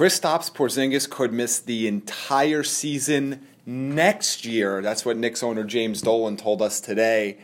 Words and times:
Kristaps 0.00 0.50
Porzingis 0.50 1.10
could 1.10 1.30
miss 1.30 1.58
the 1.58 1.86
entire 1.86 2.62
season 2.62 3.46
next 3.66 4.46
year. 4.46 4.80
That's 4.80 5.04
what 5.04 5.18
Knicks 5.18 5.42
owner 5.42 5.62
James 5.62 6.00
Dolan 6.00 6.38
told 6.38 6.62
us 6.62 6.80
today. 6.80 7.36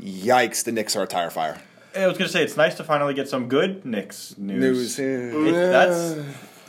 Yikes! 0.00 0.64
The 0.64 0.72
Knicks 0.72 0.96
are 0.96 1.02
a 1.02 1.06
tire 1.06 1.28
fire. 1.28 1.60
I 1.94 2.06
was 2.06 2.16
gonna 2.16 2.30
say 2.30 2.42
it's 2.42 2.56
nice 2.56 2.74
to 2.76 2.84
finally 2.84 3.12
get 3.12 3.28
some 3.28 3.50
good 3.50 3.84
Knicks 3.84 4.34
news. 4.38 4.98
News. 4.98 4.98
It- 4.98 5.52
that's 5.52 6.16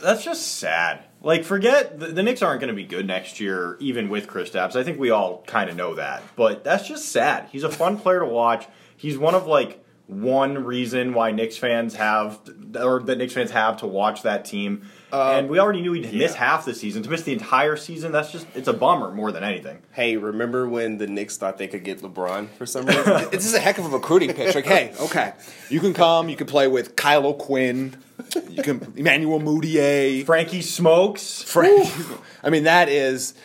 that's 0.02 0.22
just 0.22 0.58
sad. 0.58 1.04
Like, 1.22 1.44
forget 1.44 1.98
the, 1.98 2.08
the 2.08 2.22
Knicks 2.22 2.42
aren't 2.42 2.60
going 2.60 2.68
to 2.68 2.74
be 2.74 2.84
good 2.84 3.06
next 3.06 3.40
year, 3.40 3.78
even 3.80 4.10
with 4.10 4.26
Kristaps. 4.26 4.76
I 4.76 4.84
think 4.84 5.00
we 5.00 5.08
all 5.08 5.42
kind 5.46 5.70
of 5.70 5.76
know 5.76 5.94
that, 5.94 6.22
but 6.36 6.62
that's 6.62 6.86
just 6.86 7.10
sad. 7.10 7.48
He's 7.50 7.64
a 7.64 7.70
fun 7.70 7.96
player 7.96 8.20
to 8.20 8.26
watch. 8.26 8.66
He's 8.98 9.16
one 9.16 9.34
of 9.34 9.46
like 9.46 9.82
one 10.06 10.64
reason 10.64 11.14
why 11.14 11.32
Knicks 11.32 11.56
fans 11.56 11.96
have, 11.96 12.38
or 12.80 13.00
that 13.02 13.18
Knicks 13.18 13.32
fans 13.34 13.50
have 13.50 13.78
to 13.78 13.86
watch 13.86 14.22
that 14.22 14.44
team. 14.44 14.88
Uh, 15.12 15.32
and 15.38 15.48
we 15.48 15.58
already 15.58 15.80
knew 15.80 15.92
he'd 15.92 16.12
miss 16.12 16.34
half 16.34 16.64
the 16.64 16.74
season. 16.74 17.02
To 17.02 17.10
miss 17.10 17.22
the 17.22 17.32
entire 17.32 17.76
season, 17.76 18.12
that's 18.12 18.30
just 18.30 18.46
it's 18.54 18.68
a 18.68 18.72
bummer 18.72 19.10
more 19.12 19.32
than 19.32 19.42
anything. 19.42 19.78
Hey, 19.92 20.16
remember 20.16 20.68
when 20.68 20.98
the 20.98 21.06
Knicks 21.06 21.36
thought 21.36 21.58
they 21.58 21.66
could 21.68 21.82
get 21.84 22.02
LeBron 22.02 22.48
for 22.50 22.66
some 22.66 22.86
reason? 22.86 23.04
This 23.30 23.46
is 23.46 23.54
a 23.54 23.60
heck 23.60 23.78
of 23.78 23.86
a 23.86 23.88
recruiting 23.88 24.32
pitch. 24.32 24.54
Like, 24.54 24.66
hey, 24.66 24.92
okay, 25.00 25.32
you 25.70 25.80
can 25.80 25.92
come. 25.94 26.28
You 26.28 26.36
can 26.36 26.46
play 26.46 26.68
with 26.68 26.94
Kyle 26.96 27.26
O'Quinn, 27.26 27.96
You 28.48 28.62
can 28.62 28.92
Emmanuel 28.96 29.40
Mudiay. 29.40 30.24
Frankie 30.24 30.62
Smokes. 30.62 31.42
Frank. 31.42 31.88
I 32.42 32.50
mean, 32.50 32.64
that 32.64 32.88
is 32.88 33.32
this. 33.32 33.40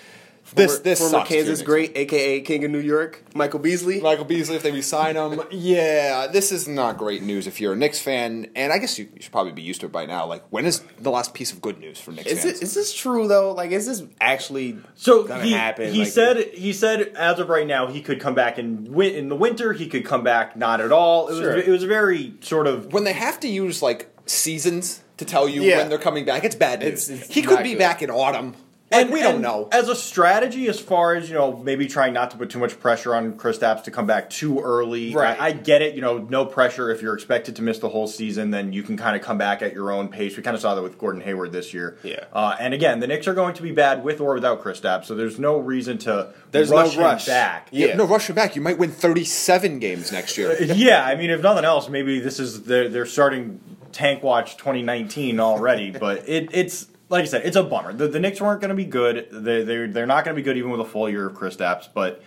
Former- 0.56 0.78
This 0.80 1.00
former 1.00 1.12
sucks, 1.20 1.30
Kansas 1.30 1.60
dude. 1.60 1.66
great, 1.66 1.92
aka 1.96 2.42
King 2.42 2.66
of 2.66 2.72
New 2.72 2.80
York, 2.80 3.24
Michael 3.34 3.60
Beasley. 3.60 4.02
Michael 4.02 4.26
Beasley, 4.26 4.58
if 4.58 4.64
they 4.64 4.72
resign 4.72 5.16
him, 5.16 5.42
yeah, 5.52 6.28
this 6.28 6.52
is 6.52 6.68
not 6.68 6.98
great 6.98 7.24
news 7.24 7.48
if 7.48 7.62
you're 7.62 7.72
a 7.74 7.76
Knicks 7.76 8.00
fan, 8.00 8.48
and 8.56 8.74
I 8.74 8.78
guess 8.78 9.00
you, 9.00 9.08
you 9.16 9.22
should 9.22 9.32
probably 9.32 9.54
be 9.54 9.62
used 9.62 9.80
to 9.82 9.86
it 9.88 9.92
by 9.94 10.06
now. 10.06 10.26
Like, 10.26 10.44
when 10.50 10.66
is 10.66 10.82
the 11.00 11.10
last 11.10 11.34
piece 11.34 11.54
of 11.54 11.62
good 11.62 11.80
news 11.80 12.00
for 12.02 12.12
Knicks 12.12 12.30
Is 12.30 12.44
fans? 12.44 12.58
it 12.58 12.64
is 12.64 12.74
this 12.74 12.94
true 12.94 13.28
though? 13.30 13.54
Like, 13.54 13.72
is 13.72 13.86
this 13.86 14.04
actually 14.20 14.78
So 14.96 15.24
gonna 15.24 15.44
he, 15.44 15.54
happen? 15.54 15.94
he 15.94 16.00
Like, 16.00 16.08
said 16.10 16.38
he 16.54 16.74
said 16.74 17.02
as 17.16 17.40
of 17.40 17.48
right 17.48 17.66
now 17.68 17.88
he 17.88 18.02
could 18.02 18.20
come 18.20 18.36
back 18.36 18.60
in 18.60 18.92
win- 18.92 19.16
in 19.16 19.30
the 19.30 19.36
winter. 19.38 19.72
He 19.74 19.88
could 19.88 20.04
come 20.06 20.24
back 20.24 20.58
not 20.58 20.82
at 20.82 20.92
all. 20.92 21.30
It 21.30 21.38
Sure. 21.40 21.56
was 21.56 21.66
it 21.68 21.72
was 21.72 21.84
very 21.86 22.34
sort 22.42 22.68
of 22.68 22.92
when 22.92 23.06
they 23.06 23.14
have 23.14 23.40
to 23.40 23.48
use 23.48 23.82
like 23.82 24.10
seasons 24.26 25.02
to 25.18 25.24
tell 25.26 25.48
you 25.48 25.62
Yeah. 25.62 25.78
when 25.78 25.90
they're 25.90 25.98
coming 25.98 26.26
back, 26.26 26.44
it's 26.44 26.56
bad 26.56 26.80
news. 26.82 27.10
It's- 27.10 27.26
it's 27.28 27.34
he 27.34 27.42
could 27.42 27.64
be 27.64 27.70
good. 27.74 27.80
back 27.80 28.02
in 28.02 28.10
autumn. 28.10 28.56
Like, 28.92 29.10
we 29.10 29.22
don't 29.22 29.36
and 29.36 29.42
know. 29.42 29.70
As 29.72 29.88
a 29.90 29.96
strategy, 29.96 30.68
as 30.68 30.80
far 30.80 31.16
as 31.16 31.30
you 31.30 31.36
know, 31.36 31.56
maybe 31.58 31.88
trying 31.88 32.14
not 32.14 32.32
to 32.32 32.38
put 32.38 32.50
too 32.50 32.60
much 32.60 32.80
pressure 32.80 33.16
on 33.16 33.34
Kristaps 33.34 33.84
to 33.84 33.92
come 33.92 34.06
back 34.06 34.30
too 34.30 34.60
early. 34.60 35.14
Right. 35.14 35.40
I, 35.40 35.48
I 35.48 35.52
get 35.54 35.82
it. 35.82 35.96
You 35.96 36.02
know, 36.02 36.18
no 36.18 36.46
pressure. 36.46 36.90
If 36.90 37.02
you're 37.02 37.14
expected 37.14 37.56
to 37.56 37.62
miss 37.62 37.80
the 37.80 37.90
whole 37.90 38.08
season, 38.08 38.52
then 38.52 38.74
you 38.74 38.84
can 38.84 38.98
kind 38.98 39.16
of 39.16 39.22
come 39.22 39.38
back 39.38 39.62
at 39.62 39.74
your 39.74 39.92
own 39.92 40.10
pace. 40.10 40.36
We 40.36 40.44
kind 40.44 40.56
of 40.56 40.62
saw 40.62 40.76
that 40.76 40.82
with 40.82 40.98
Gordon 40.98 41.22
Hayward 41.22 41.52
this 41.52 41.74
year. 41.74 41.98
Yeah. 42.04 42.26
Uh, 42.34 42.56
and 42.60 42.74
again, 42.74 43.00
the 43.00 43.08
Knicks 43.08 43.28
are 43.28 43.34
going 43.34 43.54
to 43.56 43.62
be 43.62 43.72
bad 43.72 44.04
with 44.04 44.20
or 44.20 44.34
without 44.34 44.62
Kristaps, 44.62 45.06
so 45.06 45.16
there's 45.16 45.40
no 45.40 45.58
reason 45.58 45.98
to 46.00 46.34
There's 46.52 46.70
no 46.70 46.78
rush 46.78 46.96
him 46.96 47.02
rush. 47.02 47.26
back. 47.26 47.70
Yeah. 47.72 47.96
No, 47.96 48.06
rush 48.06 48.30
him 48.30 48.36
back. 48.36 48.56
You 48.56 48.62
might 48.62 48.78
win 48.78 48.92
37 48.92 49.80
games 49.80 50.12
next 50.12 50.38
year. 50.38 50.56
yeah, 50.62 51.04
I 51.06 51.16
mean, 51.16 51.30
if 51.30 51.42
nothing 51.42 51.66
else, 51.66 51.88
maybe 51.90 52.20
this 52.20 52.40
is 52.40 52.64
they're, 52.64 52.90
they're 52.90 53.06
starting 53.06 53.60
Tank 53.92 54.24
Watch 54.24 54.58
2019 54.58 55.40
already. 55.40 55.92
but 55.92 56.28
it, 56.28 56.50
it's 56.54 56.88
like 57.12 57.24
I 57.24 57.26
said, 57.28 57.46
it's 57.46 57.56
a 57.56 57.64
bummer. 57.64 57.94
The, 57.94 58.08
the 58.08 58.20
Knicks 58.20 58.42
weren't 58.42 58.62
going 58.62 58.70
to 58.70 58.76
be 58.76 58.86
good. 58.86 59.28
They, 59.32 59.64
they're 59.64 59.88
they're 59.88 60.06
not 60.08 60.26
going 60.26 60.36
to 60.36 60.40
be 60.42 60.44
good 60.44 60.58
even 60.58 60.72
with 60.72 60.82
a 60.82 60.86
full 60.86 61.10
year 61.10 61.28
of 61.28 61.34
Kristaps. 61.36 61.88
But 61.94 62.24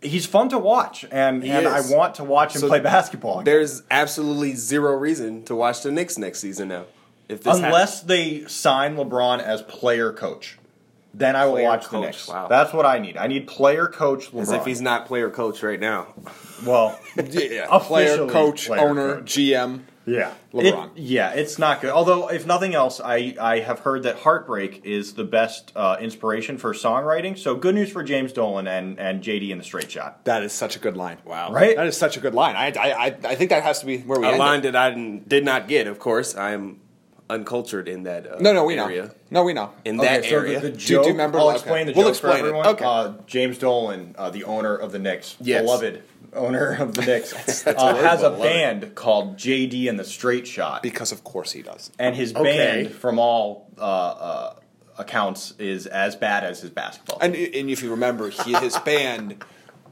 he's 0.00 0.24
fun 0.26 0.48
to 0.50 0.58
watch, 0.58 1.04
and 1.10 1.42
He 1.42 1.50
and 1.50 1.66
I 1.68 1.78
is. 1.80 1.90
want 1.90 2.14
to 2.16 2.24
watch 2.24 2.54
him 2.54 2.60
So 2.62 2.68
play 2.68 2.80
basketball. 2.80 3.40
again. 3.40 3.44
There's 3.44 3.82
absolutely 3.90 4.54
zero 4.54 4.92
reason 4.96 5.44
to 5.44 5.54
watch 5.54 5.82
the 5.82 5.90
Knicks 5.92 6.16
next 6.16 6.38
season 6.40 6.68
now. 6.68 6.84
If 7.28 7.42
this 7.42 7.56
Unless 7.58 8.02
they 8.02 8.46
sign 8.46 8.96
LeBron 8.96 9.40
as 9.42 9.60
player 9.62 10.12
coach. 10.12 10.58
Then 11.14 11.36
I 11.36 11.46
will 11.46 11.52
Player 11.54 11.68
watch 11.68 11.82
the 11.84 11.88
coach, 11.88 12.02
Knicks. 12.04 12.28
wow. 12.28 12.48
That's 12.48 12.72
what 12.72 12.86
I 12.86 12.98
need. 12.98 13.16
I 13.16 13.26
need 13.26 13.46
player 13.48 13.86
coach 13.86 14.26
LeBron. 14.26 14.32
happens, 14.32 14.48
as 14.50 14.54
if 14.60 14.64
he's 14.66 14.80
not 14.80 15.06
player 15.06 15.30
coach 15.30 15.62
right 15.62 15.80
now. 15.80 16.14
well, 16.64 16.98
Yeah, 17.16 17.66
player, 17.80 18.06
Officially 18.12 18.30
coach, 18.30 18.66
player 18.66 18.80
owner, 18.88 19.14
coach. 19.16 19.34
GM. 19.34 19.80
Yeah, 20.08 20.32
LeBron. 20.52 20.96
It- 20.96 21.02
yeah, 21.02 21.30
it's 21.32 21.58
not 21.58 21.80
good. 21.80 21.90
Although, 21.90 22.28
if 22.28 22.46
nothing 22.46 22.74
else, 22.74 23.00
I, 23.00 23.34
I 23.40 23.58
have 23.60 23.80
heard 23.80 24.02
that 24.04 24.16
heartbreak 24.16 24.82
is 24.84 25.14
the 25.14 25.24
best 25.24 25.72
uh, 25.76 25.96
inspiration 26.00 26.58
for 26.58 26.72
songwriting. 26.74 27.38
So, 27.38 27.54
good 27.54 27.74
news 27.74 27.90
for 27.90 28.02
James 28.02 28.32
Dolan 28.32 28.66
and, 28.66 28.98
and 28.98 29.22
JD 29.22 29.50
and 29.52 29.60
the 29.60 29.64
Straight 29.64 29.90
Shot. 29.90 30.24
That 30.24 30.42
is 30.42 30.52
such 30.52 30.76
a 30.76 30.78
good 30.78 30.96
line. 30.96 31.18
Wow. 31.24 31.52
Right? 31.52 31.76
That 31.76 31.86
is 31.86 31.96
such 31.96 32.16
a 32.16 32.20
good 32.20 32.34
line. 32.34 32.56
I, 32.56 32.68
I, 32.68 32.90
I, 32.90 33.06
I 33.06 33.34
think 33.34 33.50
that 33.50 33.62
has 33.62 33.80
to 33.80 33.86
be 33.86 33.98
where 33.98 34.18
we 34.20 34.26
A 34.26 34.30
end 34.30 34.38
line 34.38 34.58
it. 34.60 34.62
that 34.72 34.76
I 34.76 34.90
didn't- 34.90 35.68
get. 35.68 35.86
Of 35.86 35.98
course, 35.98 36.34
I 36.36 36.52
am 36.52 36.80
uncultured 37.30 37.88
in 37.88 38.04
that. 38.04 38.26
Uh, 38.26 38.36
No, 38.40 38.52
no, 38.54 38.64
we 38.64 38.78
area. 38.78 39.02
know. 39.04 39.10
No, 39.30 39.44
we 39.44 39.52
know. 39.52 39.72
In 39.84 39.98
that 39.98 40.24
so 40.24 40.30
area. 40.36 40.60
The, 40.60 40.70
the 40.70 40.76
Do- 40.78 40.78
do 40.78 40.92
you 40.94 40.98
joke, 41.00 41.06
remember- 41.08 41.38
I'll 41.38 41.48
okay. 41.48 41.56
explain 41.56 41.86
the 41.86 41.92
We'll 41.92 42.04
joke 42.06 42.10
explain 42.12 42.32
for 42.32 42.38
it. 42.38 42.48
everyone. 42.48 42.66
Okay. 42.68 42.84
Uh, 42.84 43.12
James 43.26 43.58
Dolan, 43.58 44.14
uh, 44.16 44.30
the 44.30 44.44
owner 44.44 44.74
of 44.74 44.92
the 44.92 44.98
Knicks, 44.98 45.36
Yes. 45.40 45.62
beloved 45.62 46.02
owner 46.32 46.76
of 46.80 46.94
the 46.94 47.04
Knicks, 47.04 47.32
that's 47.62 47.82
uh, 47.82 47.92
word, 47.94 48.04
has 48.04 48.20
a 48.22 48.30
beloved. 48.30 48.42
band 48.42 48.94
called 48.94 49.36
JD 49.36 49.88
and 49.88 49.98
the 49.98 50.04
Straight 50.04 50.46
Shot. 50.46 50.82
Because 50.82 51.12
of 51.12 51.24
course 51.24 51.52
he 51.52 51.62
does. 51.62 51.90
and 51.98 52.14
his 52.16 52.34
Okay. 52.34 52.84
band, 52.84 52.94
from 52.94 53.18
all 53.18 53.68
uh, 53.78 53.80
uh, 53.82 54.54
accounts, 54.98 55.54
is 55.58 55.86
as 55.86 56.16
bad 56.16 56.44
as 56.44 56.60
his 56.60 56.70
basketball. 56.70 57.18
And, 57.20 57.34
and 57.34 57.70
if 57.70 57.82
you 57.82 57.90
remember, 57.90 58.30
he, 58.30 58.54
his 58.54 58.76
band 58.84 59.42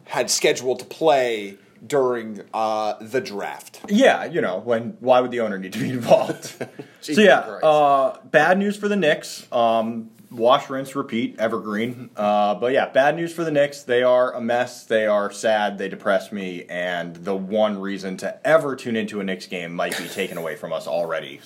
had 0.05 0.31
scheduled 0.31 0.79
to 0.81 0.85
play 0.85 1.59
during 1.87 2.41
uh, 2.55 2.95
the 3.01 3.21
draft. 3.21 3.81
Yeah, 3.89 4.25
you 4.25 4.41
know, 4.41 4.59
when 4.59 4.97
why 5.01 5.21
would 5.21 5.31
the 5.31 5.41
owner 5.41 5.59
need 5.59 5.73
to 5.75 5.79
be 5.79 5.91
involved? 5.91 6.47
so 7.01 7.13
yeah, 7.21 7.39
uh, 7.39 8.19
bad 8.25 8.59
news 8.59 8.77
for 8.77 8.89
the 8.89 8.97
Knicks. 8.97 9.47
Um, 9.53 10.11
wash, 10.31 10.69
rinse, 10.71 10.95
repeat, 10.97 11.39
evergreen. 11.39 12.11
Uh, 12.17 12.55
but 12.55 12.73
yeah, 12.73 12.89
bad 12.89 13.17
news 13.17 13.33
for 13.33 13.45
the 13.45 13.51
Knicks. 13.51 13.83
They 13.83 14.03
are 14.03 14.33
a 14.33 14.41
mess. 14.41 14.85
They 14.85 15.07
are 15.07 15.31
sad. 15.31 15.79
They 15.79 15.89
depress 15.89 16.33
me, 16.33 16.65
and 16.65 17.17
the 17.17 17.37
one 17.37 17.81
reason 17.81 18.17
to 18.19 18.47
ever 18.47 18.77
tune 18.77 18.97
into 18.97 19.21
a 19.21 19.25
Knicks 19.25 19.47
game 19.47 19.75
might 19.75 19.97
be 19.97 20.09
taken 20.09 20.39
away 20.39 20.57
from 20.57 20.73
us 20.73 20.87
already. 20.87 21.41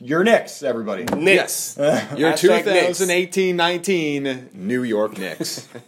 Your 0.00 0.22
Knicks, 0.24 0.62
everybody. 0.62 1.04
Knicks. 1.04 1.76
Your 1.78 1.86
Hashtag 2.32 2.66
Knicks. 2.66 3.00
2018-19 3.00 4.54
New 4.54 4.82
York 4.82 5.16
Knicks. 5.18 5.66